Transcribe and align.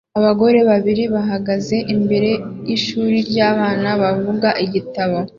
Abagore 0.19 0.59
babiri 0.69 1.03
bahagaze 1.13 1.77
imbere 1.95 2.31
yishuri 2.69 3.17
ryabana 3.29 3.89
bavuga 4.01 4.49
igitabo 4.65 5.17